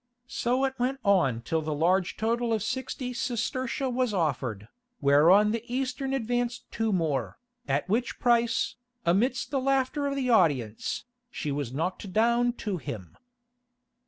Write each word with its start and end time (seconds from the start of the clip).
So 0.25 0.65
it 0.65 0.79
went 0.79 0.99
on 1.05 1.41
till 1.41 1.61
the 1.61 1.75
large 1.75 2.17
total 2.17 2.53
of 2.53 2.63
sixty 2.63 3.13
sestertia 3.13 3.87
was 3.87 4.15
offered, 4.15 4.67
whereon 4.99 5.51
the 5.51 5.63
Eastern 5.71 6.11
advanced 6.15 6.65
two 6.71 6.91
more, 6.91 7.37
at 7.67 7.87
which 7.87 8.19
price, 8.19 8.77
amidst 9.05 9.51
the 9.51 9.59
laughter 9.61 10.07
of 10.07 10.15
the 10.15 10.27
audience, 10.31 11.05
she 11.29 11.51
was 11.51 11.71
knocked 11.71 12.11
down 12.11 12.53
to 12.53 12.77
him. 12.77 13.15